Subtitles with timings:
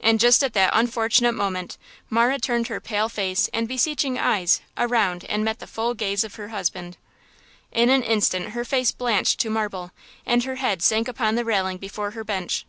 [0.00, 1.76] And just at that unfortunate moment
[2.08, 6.36] Marah turned her pale face and beseeching eyes around and met the full gaze of
[6.36, 6.96] her husband!
[7.70, 9.90] In an instant her face blanched to marble
[10.24, 12.64] and her head sank upon the railing before her bench.